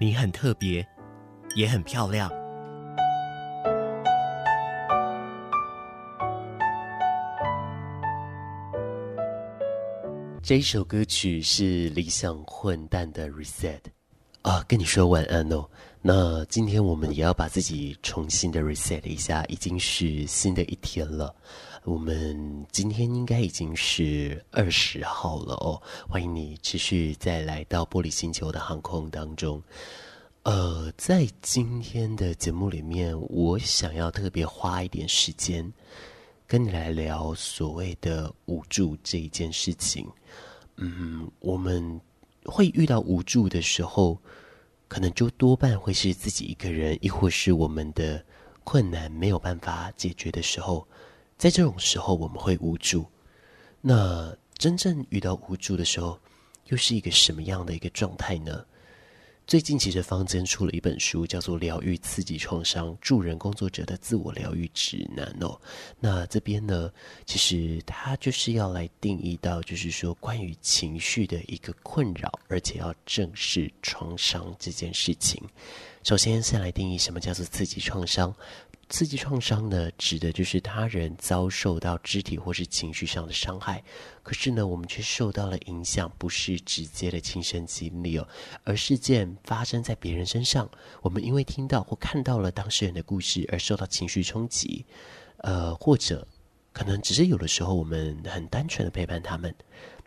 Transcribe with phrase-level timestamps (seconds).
[0.00, 0.86] 你很特别，
[1.56, 2.30] 也很漂亮。
[10.40, 13.80] 这首歌曲是理想混蛋的《Reset》。
[14.42, 15.68] 啊，跟你说晚安哦。
[16.00, 21.34] 那今天我们也要把自己重新的 reset 一下，已经是新的一天了。
[21.84, 25.82] 我们今天应该已经是二十号了哦。
[26.08, 29.60] 欢迎你持续再来到玻璃星球的航空当中。
[30.44, 35.70] 呃，在今天的节目里面，我想要特别花一点时间
[36.46, 40.06] 跟你来聊所谓的无助这一件事情。
[40.76, 42.00] 嗯，我们。
[42.50, 44.18] 会遇到无助的时候，
[44.88, 48.24] 可能就多半会是自己一个人，亦或是我们的
[48.64, 50.86] 困难没有办法解决的时候，
[51.36, 53.04] 在这种时候我们会无助。
[53.80, 56.18] 那真正遇到无助的时候，
[56.68, 58.64] 又是一个什么样的一个状态呢？
[59.48, 65.58] 最近其实坊间出了一本书，叫做《疗愈刺激创伤助人工作者的自我疗愈指南》哦。
[65.98, 66.92] 那这边呢，
[67.24, 75.42] 其实它就是要来定义到，就是说关于情绪的一个困扰，而且要正视创伤这件事情。
[76.04, 78.34] 首先，先来定义什么叫做刺激创伤。
[78.88, 83.84] 刺激创伤呢，指的就是他人遭受到肢体或是情绪上的伤害，
[84.22, 88.26] 可是呢，我们却受到了影响，不是直接的亲身经历哦，
[88.64, 90.70] 而事件发生在别人身上，
[91.02, 94.86] 我们因为听到或看到了当事人的故事而受到情绪冲击，
[95.38, 96.26] 呃，或者
[96.72, 99.54] 可能只是有的时候我们很单纯的陪伴他们。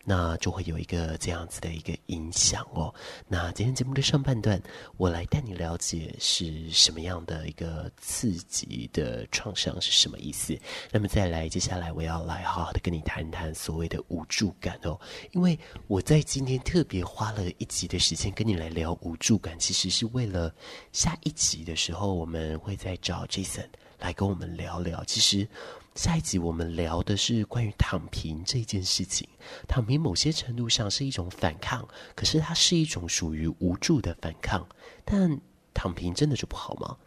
[0.04, 2.94] 那就会有一个这样子的一个影响哦。
[3.28, 4.62] 那今天节目的上半段，
[4.98, 10.58] 我来带你了解是什么样的一个刺激的创伤是什么意思。
[10.92, 15.00] 那么再来，接下来我要来好好的跟你谈谈所谓的无助感哦。
[15.32, 15.58] 因为
[15.88, 20.54] 我在今天特别花了一集的时间跟你来聊无助感，其实是为了
[20.92, 23.68] 下一集的时候，我们会再找 Jason
[24.00, 25.04] 来跟我们聊聊。
[25.06, 25.48] 其实。
[25.96, 29.28] 下一集我们聊的是关于躺平这件事情。
[29.68, 31.86] 躺平某些程度上是一种反抗，
[32.16, 34.66] 可是它是一种属于无助的反抗。
[35.04, 35.40] 但
[35.74, 36.98] 躺平真的就不好吗？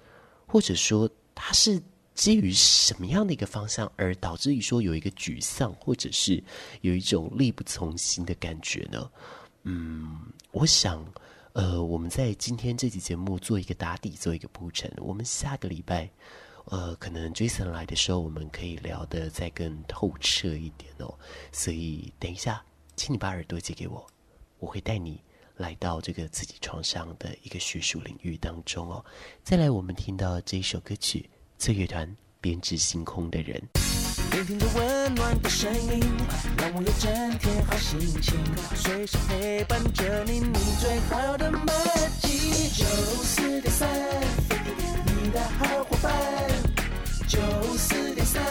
[0.47, 1.83] 或者说，它是
[2.15, 6.43] 基于什么样的一个方向而导致于说有一个沮丧，或者是
[6.83, 9.11] 有一种力不从心的感觉呢？
[9.63, 10.21] 嗯，
[10.53, 11.03] 我想，
[11.55, 14.93] 呃，我们在今天这集节目做一个打底，做一个铺陈。
[14.99, 16.11] 我们下个礼拜。
[16.67, 21.15] 呃，可能 Jason 来的时候，我们可以聊得再更透彻一点哦。
[21.53, 22.65] 所以等一下，
[22.97, 24.05] 请你把耳朵借给我，
[24.59, 25.21] 我会带你
[25.57, 29.05] 来到这个自己创伤的一个学术领域当中哦。
[29.43, 33.63] 再来，我们听到这一首歌曲，脆乐团编织星空的人。
[34.33, 36.01] 聆听着温暖的声音，
[36.59, 38.35] 让我有整天好心情，
[38.75, 41.67] 随时陪伴着你，你最好的默
[42.21, 42.69] 契。
[42.71, 42.85] 九
[43.23, 43.89] 四点三，
[45.07, 46.44] 你的好伙伴。
[47.27, 47.39] 九
[47.79, 48.43] 四点三，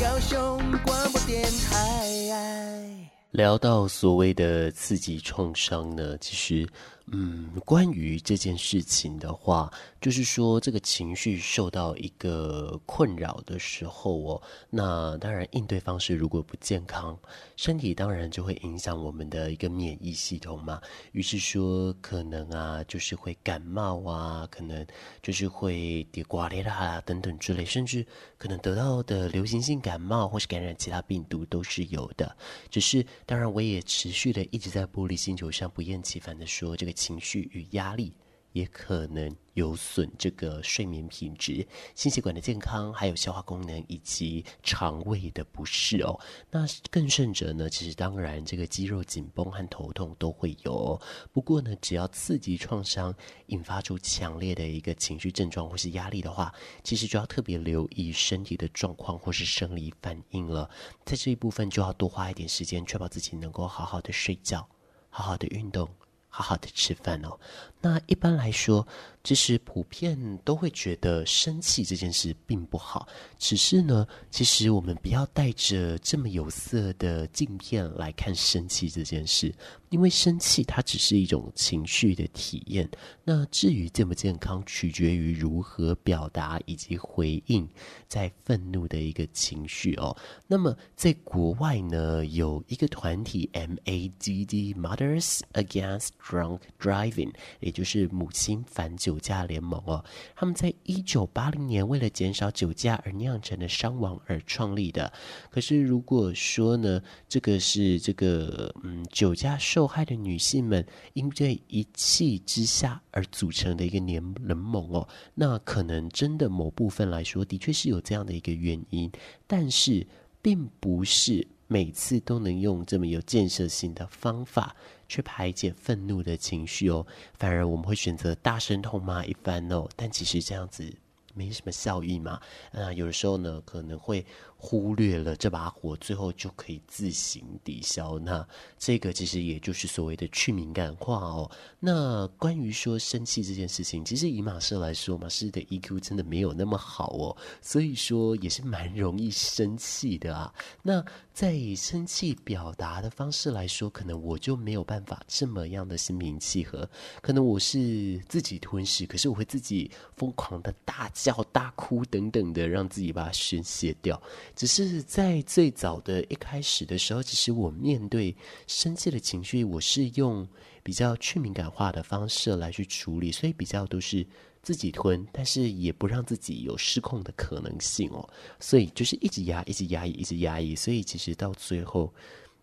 [0.00, 3.10] 高雄广播电台。
[3.30, 6.68] 聊到所谓的刺激创伤呢，其实。
[7.10, 17.18] 嗯，关于这件事情的话，就是说这个情绪受到一个困扰的时候哦，那当然应对方式如果不健康，
[17.56, 20.82] 身体当然就会影响我们的一个免疫系统嘛。
[21.12, 24.86] 于是说可能啊，就是会感冒啊，可能
[25.22, 28.04] 就是会滴瓜裂啦等等之类，甚至
[28.36, 32.36] 可能得到的流行性感冒或是感染其他病毒都是有的。
[32.68, 36.92] 只是当然，我也持续的一直在玻璃星球上不厌其烦的说这个。
[36.98, 38.12] 情绪与压力
[38.52, 41.64] 也可能有损这个睡眠品质、
[41.94, 46.18] 心血管的健康，还有消化功能以及肠胃的不适哦。
[46.50, 51.00] 那更甚者呢，其实当然这个肌肉紧绷和头痛都会有。
[51.32, 53.14] 不过呢，只要刺激创伤
[53.46, 56.52] 引发出强烈的一个情绪症状或是压力的话，
[56.82, 60.68] 其实就要特别留意身体的状况或是生理反应了。
[61.04, 64.66] 在这一部分就要多花一点时间，确保自己能够好好的睡觉，
[65.10, 65.88] 好好的运动。
[66.28, 67.38] 好好的吃饭哦。
[67.80, 68.86] 那一般来说，
[69.28, 73.06] 其实普遍都会觉得生气这件事并不好。
[73.38, 79.54] 只是呢，其实我们不要带着这么有色的镜片来看生气这件事，
[79.90, 82.88] 因为生气它只是一种情绪的体验。
[83.22, 87.68] 那至于健不健康，取决于如何表达以及回应
[88.08, 90.16] 在愤怒的一个情绪哦。
[90.46, 100.04] 那么在国外呢，有一个团体 MADD Mothers Against Drunk Driving，也就是母亲反酒酒驾联盟哦。
[100.36, 105.12] 他们在一九八零年为了减少酒驾而酿成的伤亡而创立的。
[105.50, 119.10] 可是如果说呢，这个是这个嗯酒驾受害的女性们因为一气之下而组成的一个联联盟哦，那可能真的某部分来说，的确是有这样的一个原因，
[119.46, 120.06] 但是
[120.40, 124.76] 并不是每次都能用这么有建设性的方法
[125.08, 127.04] 去排解愤怒的情绪哦，
[127.38, 130.94] 反而我们会选择大声痛骂一番哦，但其实这样子
[131.38, 132.40] 没什么效益嘛，
[132.72, 134.26] 那有的时候呢，可能会。
[134.60, 138.18] 忽略了这把火，最后就可以自行抵消。
[138.18, 138.44] 那
[138.76, 141.48] 这个其实也就是所谓的去敏感化哦。
[141.78, 150.52] 那关于说生气这件事情，其实以马士来说，马士的 EQ 真的没有那么好哦，所以说也是蛮容易生气的啊。
[150.82, 156.90] 那在以生气表达的方式来说，可能我就没有办法这么样的心平气和。
[157.22, 164.20] 可能我是自己吞噬，可是我会自己疯狂的大叫、要大哭等等的，让自己把它宣泄掉。
[164.56, 168.34] 只是在最早的一开始的时候，其实我面对
[168.66, 170.46] 生气的情绪，我是用
[170.82, 174.26] 比较去敏感化的方式来去处理，所以比较都是
[174.62, 178.28] 自己吞，但是也不让自己有失控的可能性哦，
[178.58, 182.12] 所以就是一直压，一直压抑，一直压抑，所以其实到最后。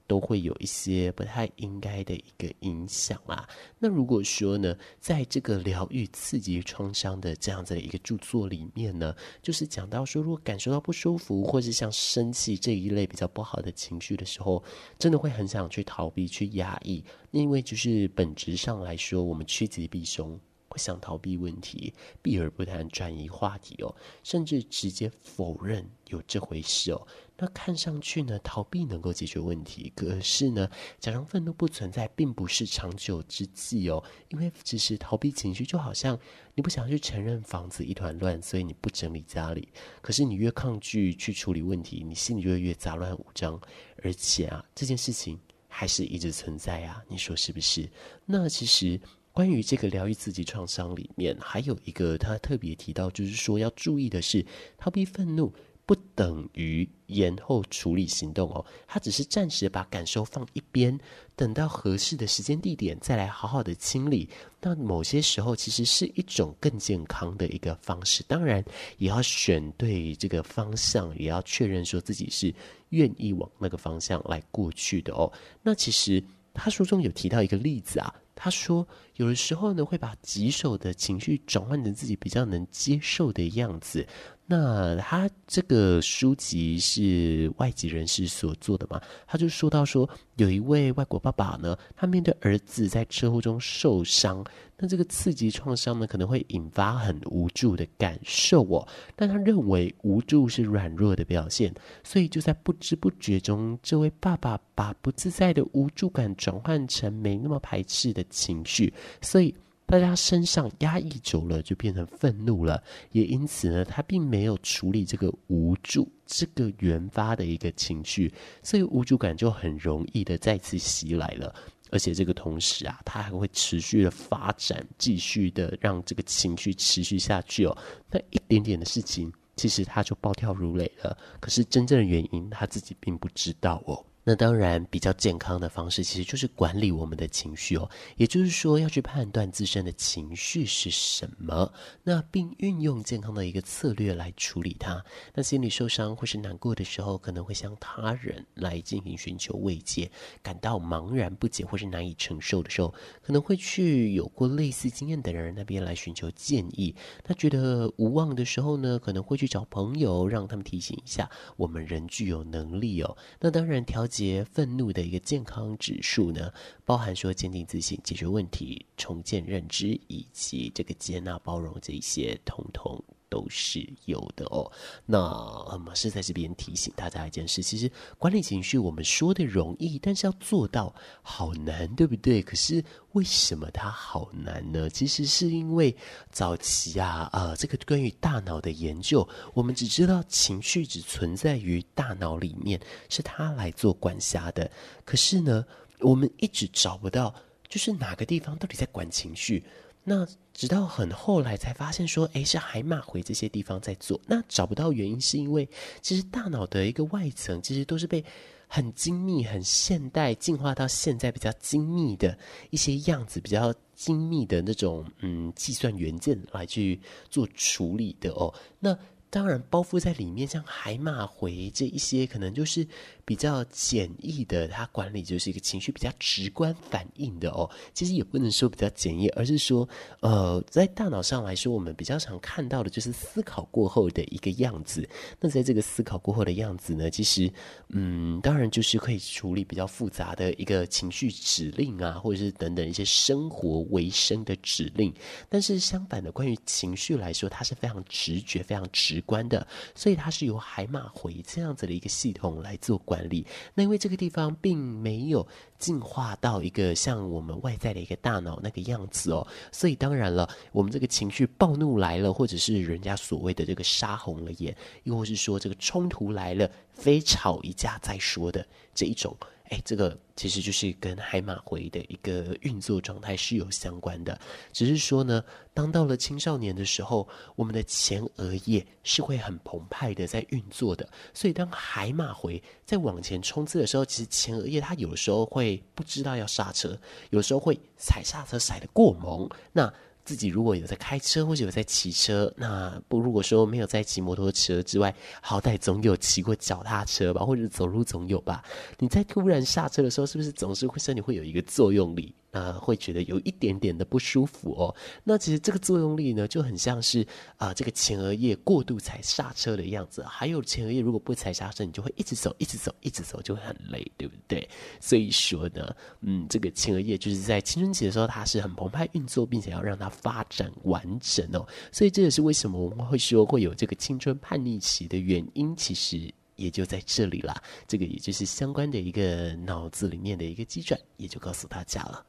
[0.08, 3.48] 都会有一些不太应该的一个影响啊。
[3.80, 14.64] 那如果说呢，在这个疗愈刺激创伤的这样子的一个著作里面呢，就是讲到说，如果感受到不舒服，或是像生气这一类比较不好的情绪的时候，
[14.98, 20.40] 真的会很想去逃避、去压抑，因为就是本质上来说，我们趋吉避凶。
[20.78, 27.08] 想逃避问题，避而不谈，转移话题哦，甚至直接否认有这回事哦。
[27.38, 34.04] 那看上去呢，逃避能够解决问题，可是呢，假装愤怒不存在，并不是长久之计哦。
[34.30, 36.18] 因为其实逃避情绪，就好像
[36.54, 39.68] 你不想去承认房子一团乱，所以你不整理家里。
[40.02, 43.60] 可是你越抗拒去处理问题，你心里就越杂乱无章。
[44.04, 47.90] 而且啊，这件事情还是一直存在啊，你说是不是？
[48.26, 49.00] 那其实。
[49.36, 54.46] 关于这个疗愈自己创伤里面，还有一个他特别提到，就是说要注意的是，
[54.78, 55.54] 逃避愤怒
[55.86, 61.00] 不等于延后处理行动哦，他只是暂时把感受放一边，
[61.36, 64.28] 等到合适的时间地点再来好好的清理。
[64.60, 68.66] 那某些时候其实是一种更健康的一个方式，当然
[68.98, 72.52] 也要选对这个方向，也要确认说自己是
[72.90, 75.32] 愿意往那个方向来过去的哦。
[75.62, 76.24] 那其实
[76.54, 78.14] 他书中有提到一个例子啊。
[78.38, 78.86] 他说，
[79.16, 84.06] 有的时候呢，会把棘手的情绪转换成自己比较能接受的样子。
[84.48, 89.02] 那他这个书籍是外籍人士所做的嘛？
[89.26, 94.46] 他就说到说，有一位外国爸爸呢，他面对儿子在车祸中受伤，
[94.78, 98.88] 那这个刺激创伤呢，可能会引发很无助的感受哦。
[99.16, 109.56] 但他认为无助是软弱的表现，所以就在不知不觉中，这位爸爸把不自在的无助感转换成没那么排斥的情绪，所以。
[109.98, 112.84] 大家身上压抑久了，就变成愤怒了。
[113.14, 121.56] 也因此呢，他并没有处理这个无助这个原发的一个情绪，所以无助感就很容易的再次袭来了。
[121.92, 127.78] 而且这个同时啊，他还会持续的发展，继续的让这个情绪持续下去哦。
[128.12, 131.18] 那一点点的事情，其实他就暴跳如雷了。
[131.40, 134.06] 可是真正的原因，他自己并不知道哦。
[134.28, 145.06] 那当然，比较健康的方式其实就是管理我们的情绪哦，也就是说要去判断自身的情绪是什么，那并运用健康的一个策略来处理它。
[145.36, 150.10] 那心里受伤或是难过的时候，可能会向他人来进行寻求慰藉；
[150.42, 152.92] 感到茫然不解或是难以承受的时候，
[153.22, 156.96] 可能会去有过类似经验的人那边来寻求建议。
[157.28, 163.16] 那觉得无望的时候呢，可能会去找朋友，让他们提醒一下我们人具有能力哦。
[163.40, 164.08] 那当然调。
[164.16, 166.54] 节愤怒的一个健康指数呢，
[166.86, 174.72] 包含说坚定自信、解决问题、重建认知以及这个接纳包容这一些，统统都是有的哦。
[175.06, 182.42] 那马是在这边提醒大家一件事：其实管理情绪，我们说的容易，但是要做到好难，对不对？
[182.42, 184.90] 可是为什么它好难呢？
[184.90, 185.96] 其实是因为
[186.32, 192.80] 早期啊，呃，这个关于大脑的研究，我们只知道情绪只存在于大脑里面，
[193.10, 194.70] 是它来做管辖的。
[195.04, 195.66] 可是呢，
[196.00, 197.34] 我们一直找不到，
[197.68, 199.64] 就是哪个地方到底在管情绪。
[200.08, 204.22] 那直到很后来才发现说，诶，是海马回这些地方在做。
[204.28, 205.68] 那找不到原因，是因为
[206.00, 208.24] 其实大脑的一个外层，其实都是被
[208.68, 212.38] 很精密、很现代进化到现在比较精密的
[212.70, 218.54] 一些样子，比较精密的那种嗯计算元件来去做处理的哦。
[218.80, 218.96] 那
[219.36, 222.88] 当然包覆在里面，像海马回这一些，可能就是。
[223.28, 227.68] 比较简易的，它管理就是一个情绪比较直观反应的哦。
[227.92, 229.90] 其实也不能说比较简易，而是说，
[230.20, 235.10] 呃，在大脑上来说，我们比较常看到的就是思考过后的一个样子。
[235.40, 237.52] 那在这个思考过后的样子呢，其实，
[237.90, 245.12] 嗯，当然就是可以处理比较复杂的一个情绪指令啊，或者是等等一些生活维生的指令。
[245.50, 252.96] 但是相反的，关于情绪来说，它是非常直觉、非常直观的，所以它是由海马回这样子的一个系统来做。
[253.06, 255.46] 管理，那因为这个地方并没有
[255.78, 269.36] 进化到一个像我们外在的一个大脑那个样子哦，所以当然了，我们这个情绪暴怒来了，或者是人家所谓的这个杀红了眼，又或是说这个冲突来了，非吵一架再说的这一种。
[269.70, 274.40] 哎，这个其实就是跟海马回的一个运作状态是有相关的，
[274.72, 275.44] 只是说呢，
[275.74, 286.98] 当到了青少年的时候，我们的前额叶是会很澎湃的在运作的，所以当海马回在往前冲刺的时候，其实前额叶它有时候会不知道要刹车，
[287.32, 289.94] 有时候会踩刹车踩得过猛，那。
[290.26, 298.64] 自己如果有在开车或者有在骑车，那不如果说没有在骑摩托车之外，好歹总有骑过脚踏车吧，或者走路总有吧。
[298.98, 302.34] 你在突然刹车的时候，是不是总是会身体会有一个作用力？
[302.56, 304.96] 呃，会觉得有一点点的不舒服哦。
[305.26, 310.24] 那其实这个作用力呢，就很像是啊、这个前额叶过度踩刹车的样子。
[310.24, 314.66] 还有前额叶如果不踩刹车，你就会一直走，一直走，一直走，就会很累，对不对？
[315.02, 321.68] 所以说呢，嗯，这个前额叶就是在青春期的时候，它是很澎湃运作，并且要让它发展完整哦。
[321.92, 327.62] 所以这也是为什么我们会说会有这个青春叛逆期的原因，其实也就在这里啦。
[327.86, 332.26] 这个也就是相关的一个脑子里面的一个机转，也就告诉大家了。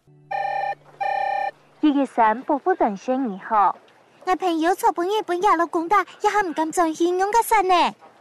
[1.82, 3.76] 一月三保护专线你好，
[4.24, 7.74] 我朋友从半夜半夜了工大，一下唔敢再去用卡神呢。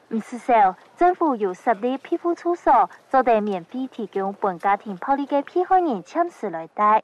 [0.10, 7.02] 唔是说，政府有设立庇护处所，做得免费提供本家庭暴力嘅被害人签署来带。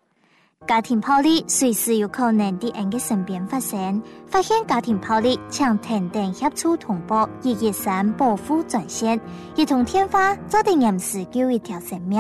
[0.68, 9.20] 家庭暴力随时有可能喺人嘅身边发生，发现家庭暴力，请停电协助通报一月三保护专线，
[9.56, 12.20] 一同天花做得严实救一条生命。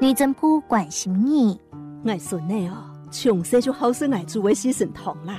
[0.00, 1.60] 内政部关心你，
[2.06, 2.95] 爱孙呢哦。
[3.18, 5.38] 从小就好生爱做为四神堂啦，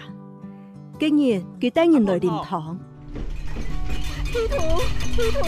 [1.00, 2.75] 今日佢带人来灵堂。
[4.34, 4.57] 地图，
[5.15, 5.39] 地图，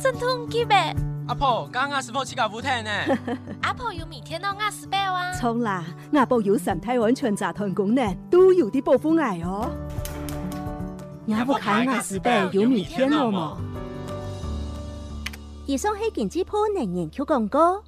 [0.00, 0.94] 真痛极呗！
[1.26, 2.90] 阿婆，刚刚是否去搞福特呢？
[3.62, 5.32] 阿婆有每天都压死贝啊！
[5.32, 9.68] 错啦，阿婆有三胎安全集团功能，都有啲保护爱哦。
[11.32, 13.58] 阿婆开压死贝有每天了吗？
[15.66, 17.82] 以上系电子铺年年 Q 广告。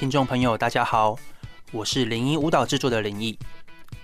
[0.00, 1.14] 听众朋友，大家好，
[1.72, 3.38] 我是灵异舞蹈制作的灵异。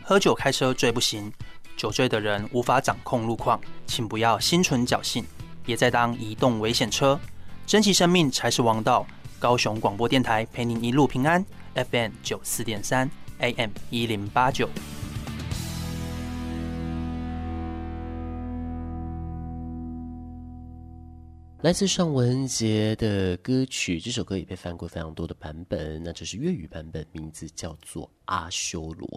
[0.02, 1.32] 喝酒开车最不行，
[1.74, 5.24] 酒醉的人无法掌控路况，请不要心存侥幸，
[5.64, 7.18] 别再当移动危险车，
[7.66, 9.06] 珍惜生命才是王道。
[9.38, 11.42] 高雄广播电台陪您一路平安
[11.74, 14.68] ，FM 九四点三，AM 一零八九。
[21.66, 29.08] 来自尚雯婕的歌曲，这首歌也被翻过非常多的版本，那就是粤语版本，名字叫做《阿修罗》。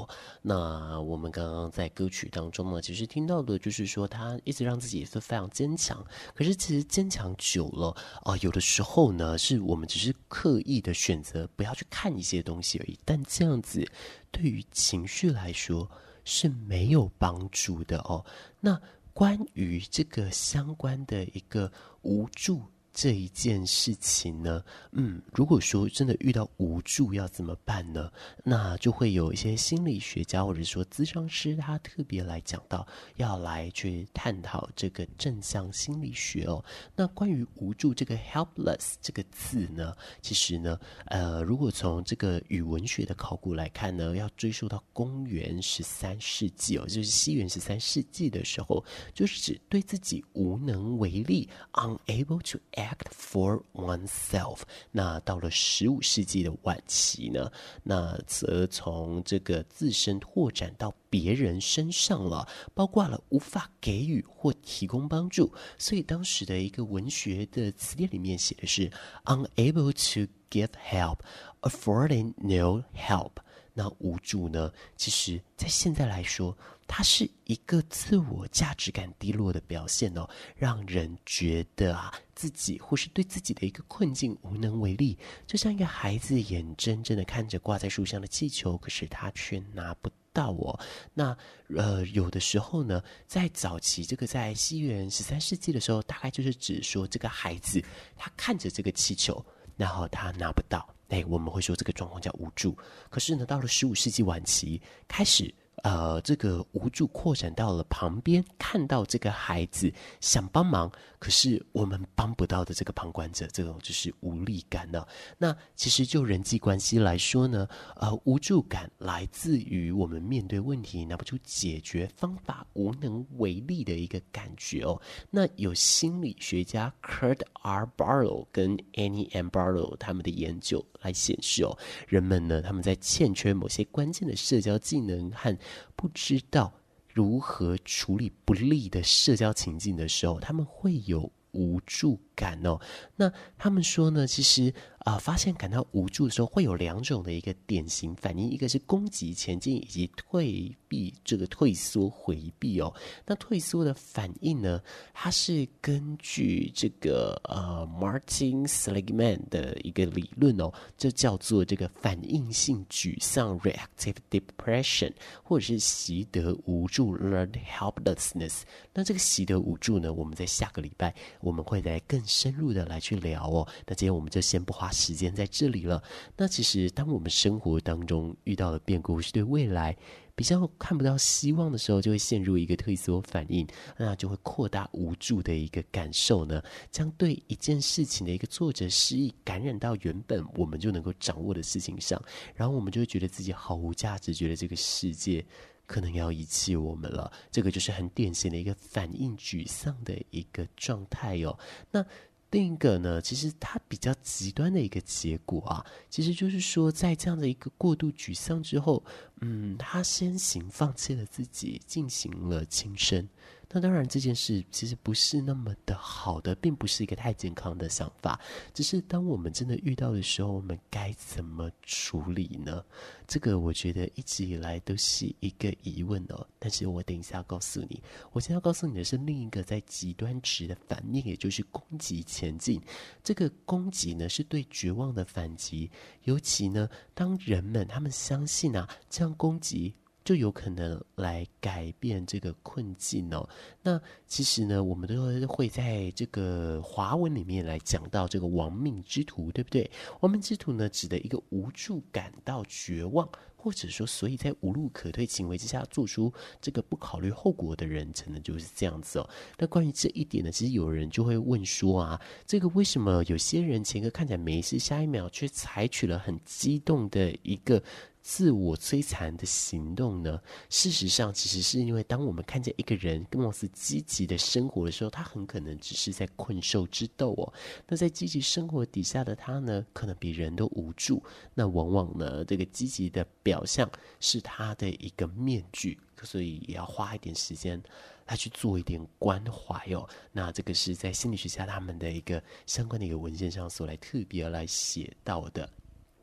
[0.41, 6.03] 那我们刚刚在歌曲当中呢，其实听到的就是说，他一直让自己是非常坚强。
[6.33, 12.97] 可是其实坚强久了啊、有的时候呢，是我们只是刻意的选择不要去看一些东西而已。
[13.05, 13.87] 但这样子
[14.31, 15.87] 对于情绪来说
[16.25, 18.25] 是没有帮助的哦。
[18.59, 18.81] 那
[19.13, 28.11] 关于这个相关的一个无助这一件事情呢，嗯，如果说真的遇到无助要怎么办呢？
[28.43, 36.63] 那就会有一些心理学家或者说咨商师，他特别来讲到要来去探讨这个正向心理学哦。
[36.95, 52.88] 那关于无助这个 helpless 这个字呢，其实呢，呃，如果从这个语文学的考古来看呢，要追溯到公元十三世纪哦，就是西元十三世纪的时候，就是指对自己无能为力，unable to act。
[52.89, 54.61] Act for oneself。
[54.91, 57.51] 那到了十五世纪的晚期呢，
[57.83, 65.53] 那则从这个自身拓展到别人身上了，包括了无法给予或提供帮助。
[65.77, 68.89] 所以当时的一个文学的词典里面写的是
[69.25, 71.19] unable to give help,
[71.61, 73.33] affording no help。
[73.79, 85.17] 那无助呢，其实在现在来说，它是一个自我价值感低落的表现哦，让人觉得啊，自己或是对自己的一个困境无能为力，
[85.47, 90.77] 就像一个孩子眼睁睁的看着挂在树上的气球，可是他却拿不到哦。
[91.13, 91.37] 那
[91.77, 97.81] 呃，有的时候呢，在早期这个在西元十三世纪的时候，大概就是指说这个孩子
[98.17, 99.41] 他看着这个气球，
[99.77, 102.75] 然后他拿不到，哎，我们会说这个状况叫无助。
[103.09, 105.53] 可是呢，到了十五世纪晚期开始。
[105.83, 115.05] 呃，这个无助扩展到了旁边，看到这个孩子想帮忙，可是我们帮不到的这个旁观者，这种就是无力感呢。
[115.37, 124.99] 那其实就人际关系来说呢，呃，无助感来自于我们面对问题拿不出解决方法、无能为力的一个感觉哦。
[125.29, 127.89] 那有心理学家 Kurt R.
[127.95, 129.47] Barlow 跟 Annie M.
[129.49, 135.57] Barlow 他们的研究来显示哦，人们呢，他们在欠缺某些关键的社交技能和
[135.95, 136.73] 不知道
[137.07, 142.79] 如何处理不利的社交情境的时候，他们会有无助感哦。
[143.17, 144.73] 那他们说呢，其实。
[145.05, 152.93] 啊、呃，发现感到无助的时候，会有两种的一个典型反应，一个是攻击前进，以及退避这个退缩回避哦。
[153.25, 154.81] 那退缩的反应呢，
[155.13, 168.63] 它是根据这个呃 Martin Seligman 的一个理论哦，这叫做这个反应性沮丧 （reactive depression） 或者是习得无助 （learned helplessness）。
[168.93, 173.67] 那这个习得无助呢，我们在下个礼拜我们会来更深入的来去聊哦。
[173.87, 174.87] 那今天我们就先不花。
[174.99, 176.03] 时间在这里了。
[176.35, 179.95] 那其实，当我们生活当中遇到了变故，是对未来
[180.35, 183.65] 比较看不到希望的时候，就会陷入一个退缩反应，
[183.97, 186.61] 那就会扩大无助的一个感受呢。
[186.91, 192.21] 将对一件事情的一个挫折失意感染到原本我们就能够掌握的事情上，
[192.53, 195.45] 然后我们就会觉得自己毫无价值，觉得这个世界
[195.89, 197.31] 可能要遗弃我们了。
[197.51, 201.57] 这个就是很典型的一个反应沮丧的一个状态哦。
[201.89, 202.05] 那。
[202.51, 209.05] 另一个呢，其实他比较极端的一个结果啊，其实就是说，在这样的一个过度沮丧之后，
[209.41, 213.29] 嗯，他先行放弃了自己，进行了轻生。
[213.71, 218.39] 那当然，这件事其实不是那么的好的，并不是一个太健康的想法。
[218.73, 222.83] 只是当我们真的遇到的时候，我们该怎么处理呢？
[223.27, 226.47] 这个我觉得一直以来都是一个疑问哦。
[226.57, 228.01] 但是我等一下告诉你，
[228.31, 232.81] 我现在要告诉你的是另一个在极端值的反应，也就是攻击前进。
[233.23, 235.91] 这个攻击呢，是对绝望的反击。
[236.23, 239.93] 尤其呢，当人们他们相信啊，这样攻击。
[240.29, 243.49] 就有可能来改变这个困境哦。
[243.81, 249.89] 那其实呢，我们都会在这个华文里面来讲到这个亡命之徒，对不对？
[250.19, 259.27] 亡命之徒呢，指的一个无助感到绝望，或者说，所以在无路可退情况之下做出这个不考虑后果的人，可能就是这样子哦。
[259.57, 267.81] 那关于这一点呢，其实有人就会问说啊，这个为什么有些人前个看起来没事，下一秒却采取了很激动的一个。
[268.29, 270.39] 自我摧残的行动呢？
[270.69, 277.51] 事实上，其实是因为当我们看见一个人跟貌似积极的生活的时候，他很可能只是在困兽之斗哦。
[277.87, 281.23] 那在积极生活底下的他呢，可能比人都无助。
[281.55, 283.89] 那往往呢，这个积极的表象
[284.19, 287.81] 是他的一个面具，所以也要花一点时间
[288.27, 290.07] 来去做一点关怀哦。
[290.31, 295.67] 那这个是在心理学家他们的一个相关的一个文献上所来特别来写到的。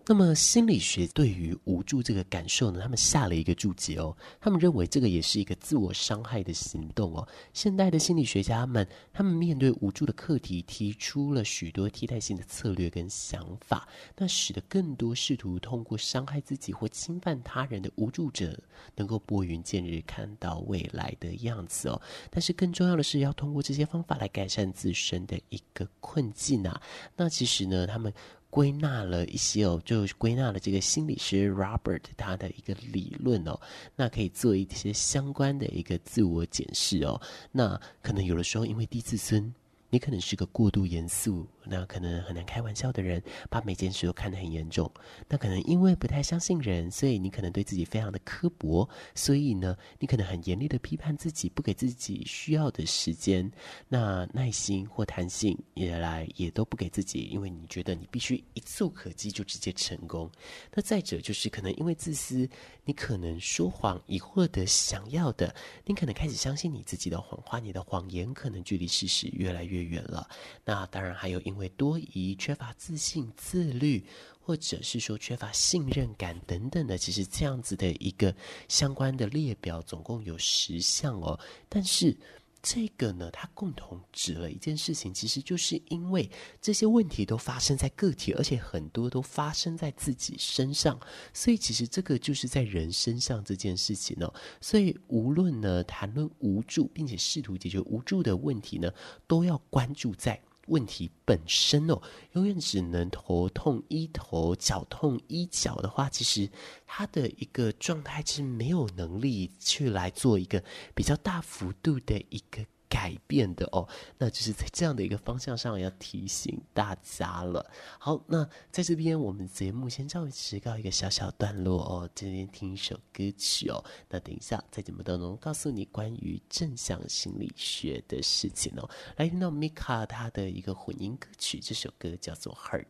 [0.09, 4.17] 那么心理学对于无助这个感受呢，他们下了一个注解哦。
[4.41, 7.27] 他们认为这个也是一个自我伤害的行动哦。
[7.53, 18.57] 现代的心理学家们，他们面对无助的课题，提出了许多替代性的策略跟想法，那使得更多试图通过伤害自己或侵犯他人的无助者，
[18.95, 22.01] 能够拨云见日，看到未来的样子哦。
[22.31, 26.81] 但是更重要的是，要通过这些方法来改善自身的一个困境啊。
[27.17, 28.13] 那其实呢，他们。
[28.49, 33.61] 归纳了一些哦，就归纳了这个心理师 Robert 他的一个理论哦，
[33.97, 37.21] 那可以做一些相关的一个自我检视哦。
[37.53, 39.55] 那可能有的时候因为低自尊，
[39.91, 41.47] 你可能是个过度严肃。
[41.69, 44.89] 那可能很难开玩笑的人，把每件事都看得很严重。
[45.29, 48.89] 那可能因为不太相信人，所以你可能对自己非常的刻薄。
[49.17, 53.51] 所以呢，你可能很严厉的批判自己，不给自己需要的时间。
[53.89, 60.31] 那耐心或弹性也来也都不给自己，因为你觉得你必须一蹴可几就直接成功。
[60.73, 62.49] 那再者就是可能因为自私，
[62.85, 65.53] 你可能说谎以获得想要的。
[65.85, 70.29] 你可能开始相信你自己的谎话，你的谎言可能距离事实越来越远了。
[70.65, 71.56] 那当然还有因。
[71.57, 74.05] 因为多疑、缺乏自信、自律，
[74.39, 78.35] 或者是说缺乏信任感等等的，其实这样子的一个
[78.69, 81.41] 相关的列表总共有十项哦。
[81.67, 82.15] 但是
[82.63, 91.01] 这个呢，它共同指了一件事情，其实就是因为这些问题都发生在个体，而且很多都发生在自己身上，
[91.33, 94.35] 所以其实这个就是在人身上这件事情哦。
[94.61, 98.93] 所以无论呢谈论无助，并且试图解决无助的问题呢，
[99.27, 100.39] 都要关注在。
[100.67, 102.01] 问题本身哦，
[102.33, 106.51] 永远只能头痛医头，脚痛医脚的话，其实
[106.87, 110.63] 他的一个状态其实没有能力去来做一个
[110.95, 112.65] 比较大幅度的一个。
[112.89, 117.69] 改变的哦，那就是在这样的一个方向上要提醒大家了。
[117.99, 123.85] 好，那在这边我们节目先稍微迟告一个小小段落哦，今天听一首歌曲哦。
[124.09, 128.89] 那等一下在节目当中告诉你关于正向心理学的事情哦。
[129.17, 132.85] 来听到 Mika 他的一个混音歌曲，这首歌叫做《Hurt》。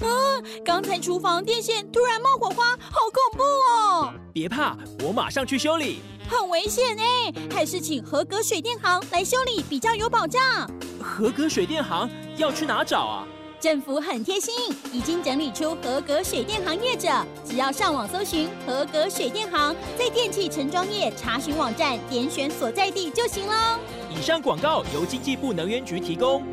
[0.00, 0.42] 啊！
[0.64, 4.12] 刚才厨房电线突然冒火花，好恐怖哦！
[4.32, 6.00] 别怕，我马上去修理。
[6.28, 10.70] 很危险哎，还是请合格水电行来修理比较有保障。
[11.02, 13.26] 合格水电行要去哪找啊？
[13.60, 14.54] 政府很贴心，
[14.92, 17.08] 已经整理出合格水电行业者，
[17.44, 23.80] 只要上网搜寻合格水电行，在电器承装业查询网站点选所在地就行了。
[24.16, 26.44] 以上广告由经济部能源局提供。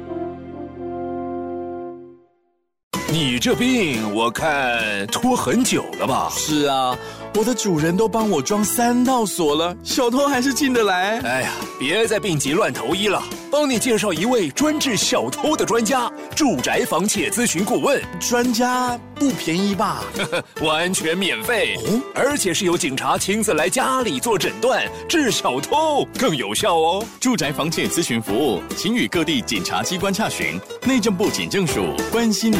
[3.11, 6.29] 你这病我看拖很久了吧？
[6.35, 6.97] 是啊，
[7.35, 11.19] 我的主人都帮我装三道锁了，小偷还是进得来。
[11.19, 18.01] 哎呀，别再病急乱投医了，帮你介绍一位专治小偷的专家——住宅房窃咨询顾问。
[18.19, 20.03] 专家不便宜吧？
[20.17, 27.05] 呵呵，完全免费，哦，而且是由警察亲自来家里做诊断，治小偷更有效哦。
[27.19, 30.59] 住宅房窃咨询服务，请与各地检察机关洽询。
[30.85, 32.59] 内政部警政署关心您。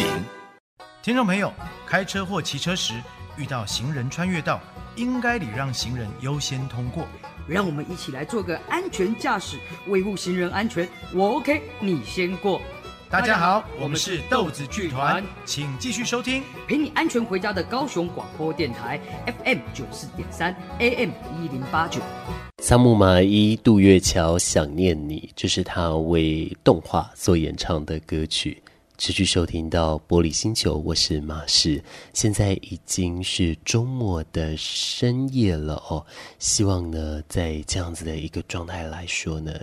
[1.06, 1.54] 听众朋友，
[1.86, 2.96] 开车或骑车时
[3.38, 4.60] 遇到行人穿越道，
[4.96, 7.08] 应该礼让行人优先通过。
[7.48, 10.89] 让我们一起来做个安全驾驶，维护行人安全。
[11.13, 12.60] 我 OK，你先过。
[13.08, 22.02] 大家好，我们是豆子剧团，请继续收听陪你安全回家的高雄广播电台 FM 九四点三 AM 一零八九。
[22.63, 28.60] 三木麻衣杜月桥想念你，这是他为动画所演唱的歌曲。
[28.97, 31.84] 持续收听到玻璃星球，我是马士。
[32.13, 36.05] 现在已经是周末的深夜了哦。
[36.39, 39.53] 希望呢，在这样子的一个状态来说呢，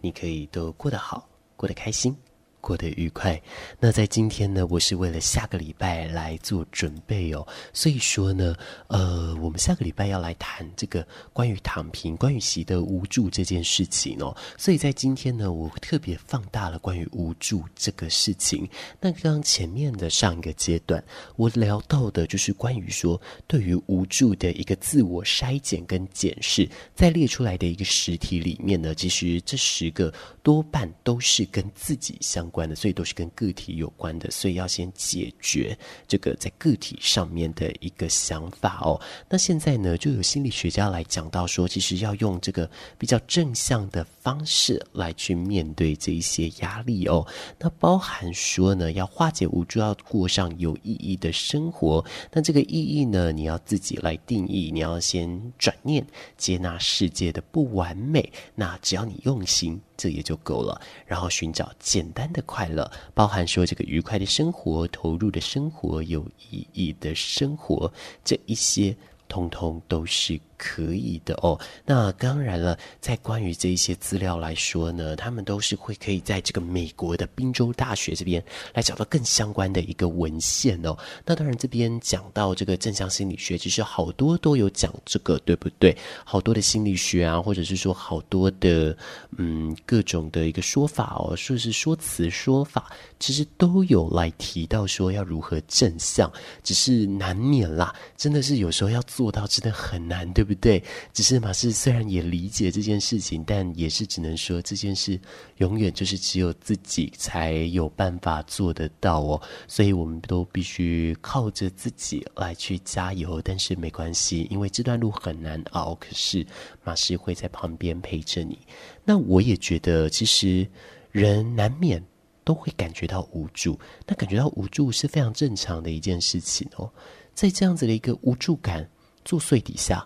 [0.00, 2.16] 你可以都过得好，过得开心。
[2.60, 3.40] 过得愉快。
[3.78, 7.46] 那在今天呢，我是为了下个礼拜来做准备哦。
[7.72, 8.54] 所以说呢，
[8.88, 14.36] 呃，我们下个礼拜要来谈这个关于躺平、关于习得无助这件事情哦。
[14.56, 18.68] 所以在今天呢，我特别放大了关于无助这个事情。
[19.00, 21.02] 那刚刚前面的上一个阶段，
[21.36, 32.68] 我聊到的就是关于说对于无助的一个自我筛检跟检视，在列出来的一个实体里面呢，其实这十个多半都是跟自己相关。
[32.68, 39.00] 的，所以都是跟个体有关的，所以要先解决这个在个体上面的一个想法哦。
[39.28, 47.26] 那现在呢，就有心理学家来讲到说，其实要用这个比较正向的方式来去面对这一些压力哦。
[47.58, 52.04] 那包含说呢，要化解无助，要过上有意义的生活。
[52.32, 58.32] 那这个意义呢，你要自己来定义，你要先转念接纳世界的不完美。
[58.54, 59.80] 那只要你用心。
[60.00, 60.80] 这也就够了。
[61.06, 67.92] 然后寻找简单的快乐，包含说这个愉快的生活、投入的生活、有意义的生活，
[68.24, 68.96] 这一些
[69.28, 70.40] 通通都是。
[70.60, 78.44] 可以的哦，那当然了，在关于这一些资料来说呢，他们都是会可以在这个美国的宾州大学这边
[78.74, 80.94] 来找到更相关的一个文献哦。
[81.24, 85.96] 那当然，这边讲到这个正向心理学，其实好多都有讲这个，对不对？
[86.26, 88.94] 好多的心理学啊，或者是说好多的
[89.38, 96.30] 嗯各种的一个说法哦，说是说辞说法，其实都有来提到说要如何正向，
[96.62, 100.49] 只是难免啦，真的是有时候要做到真的很难，对不对？
[100.50, 100.82] 不对，
[101.12, 105.16] 只是马斯虽然也理解这件事情，但也是只能说这件事
[105.58, 109.40] 永远就是只有自己才有办法做得到哦。
[109.68, 113.40] 所以我们都必须靠着自己来去加油。
[113.44, 116.44] 但是没关系，因为这段路很难熬，可是
[116.82, 118.58] 马斯会在旁边陪着你。
[119.04, 120.66] 那我也觉得，其实
[121.12, 122.04] 人难免
[122.42, 126.90] 都会感觉到无助，那感觉到无助是非常正常的一件事情哦。
[127.34, 128.90] 在这样子的一个无助感
[129.24, 130.04] 作祟底下。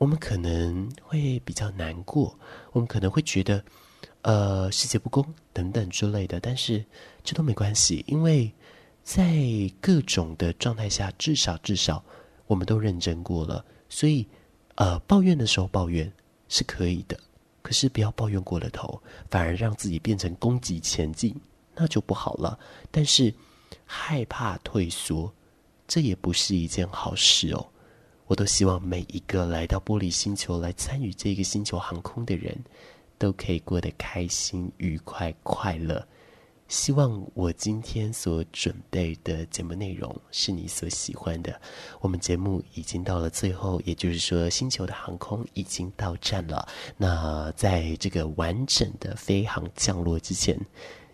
[0.00, 2.34] 我们可能会比较难过，
[2.72, 3.62] 我们可能会觉得，
[4.22, 6.40] 呃，世界不公等等之类的。
[6.40, 6.82] 但是
[7.22, 8.50] 这都没关系，因为
[9.04, 9.30] 在
[9.78, 12.02] 各种的状态下，至少至少
[12.46, 13.62] 我们都认真过了。
[13.90, 14.26] 所以，
[14.76, 16.10] 呃，抱怨的时候抱怨
[16.48, 17.20] 是可以的，
[17.60, 21.38] 可是不要抱怨过了头，反而让自己变成攻击前进，
[21.74, 22.58] 那就不好了。
[22.90, 23.34] 但是
[23.84, 25.30] 害怕退缩，
[25.86, 27.68] 这也不是一件好事哦。
[28.30, 32.56] 我都希望每一个来到玻璃星球来参与这个星球航空的人，
[33.18, 36.06] 都可以过得开心、愉快、快乐。
[36.68, 41.60] 希望我今天所准备的节目内容是你所喜欢的。
[42.00, 46.68] 我们节目已经到了最后，也就是说，星球的航空已经到站了。
[46.96, 50.56] 那在这个完整的飞航降落之前，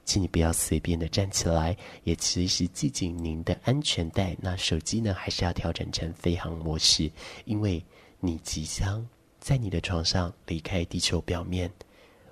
[0.06, 4.34] 请你不要随便的站起来，也随时系紧您的安全带。
[4.40, 7.10] 那手机呢，还是要调整成飞航模式，
[7.44, 7.84] 因为
[8.20, 9.06] 你即将
[9.40, 11.70] 在你的床上离开地球表面。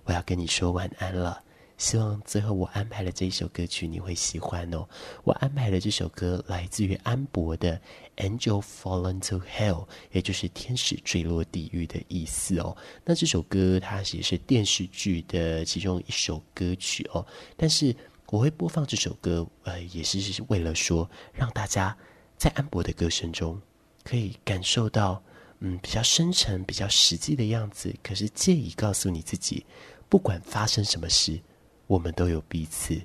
[0.05, 1.43] 我要跟你说晚安了。
[1.85, 4.89] 希望最后我安排的这一首歌曲你会喜欢哦。
[5.23, 7.79] 我安排的这首歌来自于安博的
[8.27, 12.75] 《Angel Fallen to Hell》，也就是天使坠落地狱的意思哦。
[13.05, 17.25] 那这首歌它其实是电视剧的其中一首歌曲哦。
[17.55, 17.95] 但是
[18.29, 21.95] 我会播放这首歌，呃，也是是为了说，让大家
[22.39, 23.61] 在安博的歌声中
[24.03, 25.23] 可以感受到，
[25.59, 27.95] 嗯，比较深沉、比较实际的样子。
[28.03, 29.67] 可是借以告诉你自己，
[30.09, 31.39] 不管发生什么事。
[31.87, 33.01] 我们都有彼此，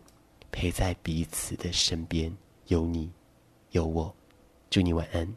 [0.52, 2.36] 陪在彼此的身边，
[2.68, 3.12] 有你，
[3.72, 4.14] 有我，
[4.70, 5.28] 祝你晚安。